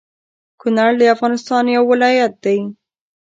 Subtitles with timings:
[0.61, 2.57] کونړ د افغانستان يو ولايت دى